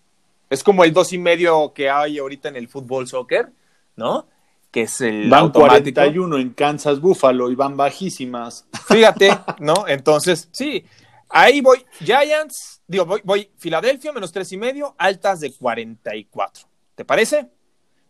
[0.51, 3.53] Es como el dos y medio que hay ahorita en el fútbol soccer,
[3.95, 4.27] ¿no?
[4.73, 5.95] Que es el van automático.
[5.95, 8.67] 41 en Kansas Buffalo y van bajísimas.
[8.89, 9.87] Fíjate, ¿no?
[9.87, 10.85] Entonces, sí,
[11.29, 11.87] ahí voy.
[12.01, 16.67] Giants, digo, voy, voy Filadelfia menos tres y medio, altas de 44.
[16.97, 17.47] ¿Te parece?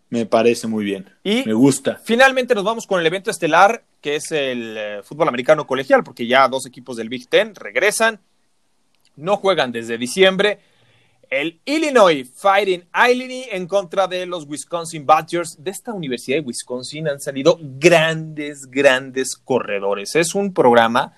[0.08, 1.10] Me parece muy bien.
[1.24, 2.00] Y me gusta.
[2.02, 6.28] Finalmente nos vamos con el evento estelar, que es el eh, fútbol americano colegial, porque
[6.28, 8.20] ya dos equipos del Big Ten regresan.
[9.16, 10.60] No juegan desde diciembre.
[11.28, 15.56] El Illinois Fighting Illini en contra de los Wisconsin Badgers.
[15.58, 20.14] De esta Universidad de Wisconsin han salido grandes, grandes corredores.
[20.14, 21.12] Es un programa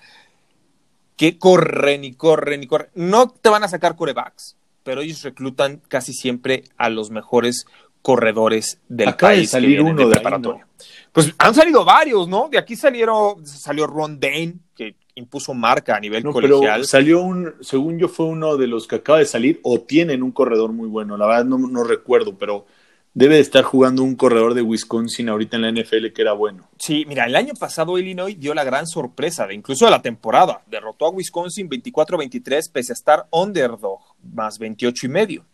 [1.15, 2.89] que corren y corren y corren.
[2.95, 7.67] No te van a sacar corebacks, pero ellos reclutan casi siempre a los mejores
[8.01, 9.41] corredores del país.
[9.41, 10.67] De salir uno de, preparatoria.
[11.11, 12.49] Pues han salido varios, ¿no?
[12.49, 16.85] De aquí salieron, salió Ron Dane, que impuso marca a nivel colegial.
[16.85, 20.31] salió un, según yo, fue uno de los que acaba de salir o tienen un
[20.31, 21.17] corredor muy bueno.
[21.17, 22.65] La verdad no, recuerdo, pero
[23.13, 26.69] debe de estar jugando un corredor de Wisconsin ahorita en la NFL que era bueno.
[26.77, 30.61] Sí, mira, el año pasado Illinois dio la gran sorpresa, de incluso de la temporada.
[30.67, 35.45] Derrotó a Wisconsin 24-23 pese a estar underdog, más 28 y medio.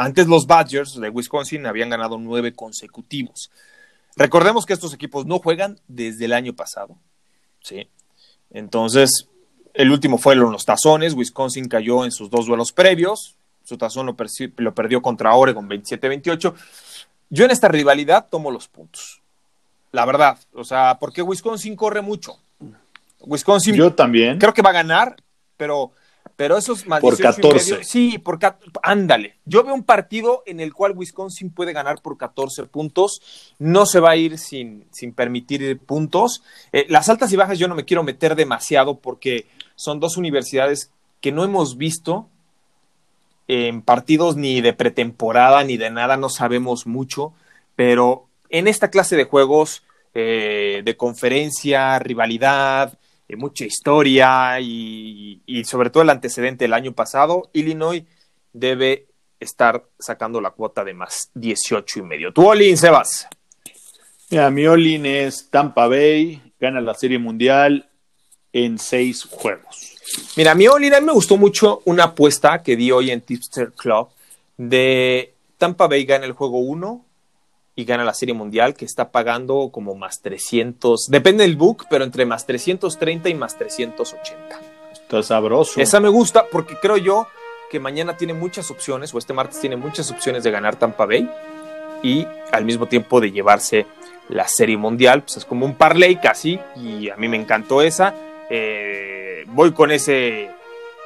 [0.00, 3.50] Antes los Badgers de Wisconsin habían ganado nueve consecutivos.
[4.16, 6.96] Recordemos que estos equipos no juegan desde el año pasado.
[7.60, 7.86] ¿sí?
[8.50, 9.28] Entonces,
[9.74, 11.12] el último fue en los tazones.
[11.12, 13.36] Wisconsin cayó en sus dos duelos previos.
[13.62, 14.16] Su tazón lo,
[14.56, 16.54] lo perdió contra Oregon 27-28.
[17.28, 19.20] Yo en esta rivalidad tomo los puntos.
[19.92, 20.38] La verdad.
[20.54, 22.38] O sea, porque Wisconsin corre mucho.
[23.20, 23.74] Wisconsin.
[23.74, 24.38] Yo también.
[24.38, 25.16] Creo que va a ganar,
[25.58, 25.92] pero
[26.40, 27.84] pero esos más Por 14.
[27.84, 28.38] sí, por
[28.82, 29.36] ándale.
[29.44, 33.20] Yo veo un partido en el cual Wisconsin puede ganar por 14 puntos.
[33.58, 36.42] No se va a ir sin, sin permitir puntos.
[36.72, 40.90] Eh, las altas y bajas yo no me quiero meter demasiado porque son dos universidades
[41.20, 42.26] que no hemos visto
[43.46, 47.34] en partidos ni de pretemporada ni de nada, no sabemos mucho,
[47.76, 49.82] pero en esta clase de juegos
[50.14, 52.98] eh, de conferencia, rivalidad,
[53.30, 58.02] eh, mucha historia y, sobre todo el antecedente del año pasado, Illinois
[58.52, 59.06] debe
[59.38, 62.32] estar sacando la cuota de más 18 y medio.
[62.32, 63.28] ¿Tu Olin, Sebas?
[64.30, 67.88] Mira, mi Olin es Tampa Bay, gana la Serie Mundial
[68.52, 69.96] en seis juegos.
[70.36, 73.72] Mira, mi Olin, a mí me gustó mucho una apuesta que di hoy en Tipster
[73.72, 74.08] Club
[74.56, 77.04] de Tampa Bay gana el juego 1,
[77.74, 82.04] y gana la Serie Mundial, que está pagando como más 300, depende del book, pero
[82.04, 84.60] entre más 330 y más 380.
[84.92, 85.80] Está sabroso.
[85.80, 87.26] Esa me gusta porque creo yo
[87.70, 91.30] que mañana tiene muchas opciones, o este martes tiene muchas opciones de ganar Tampa Bay
[92.02, 93.86] y al mismo tiempo de llevarse
[94.28, 95.22] la Serie Mundial.
[95.22, 98.14] Pues es como un parlay casi, y a mí me encantó esa.
[98.50, 100.50] Eh, voy con ese,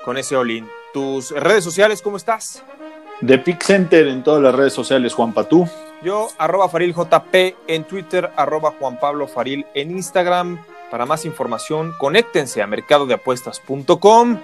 [0.05, 0.67] con ese all-in.
[0.93, 2.63] ¿Tus redes sociales cómo estás?
[3.25, 5.69] The Pick Center en todas las redes sociales, Juan Patú.
[6.05, 10.63] Yo, arroba FarilJP en Twitter, arroba Juan Pablo Faril en Instagram.
[10.91, 14.39] Para más información, conéctense a mercadodeapuestas.com.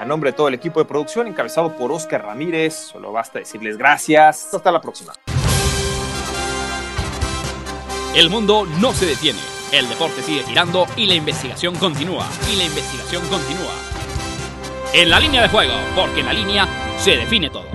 [0.00, 3.78] A nombre de todo el equipo de producción, encabezado por Oscar Ramírez, solo basta decirles
[3.78, 4.52] gracias.
[4.52, 5.12] Hasta la próxima.
[8.14, 9.38] El mundo no se detiene
[9.72, 12.26] El deporte sigue girando y la investigación continúa.
[12.52, 13.72] Y la investigación continúa.
[14.92, 17.66] En la línea de juego, porque en la línea se define todo.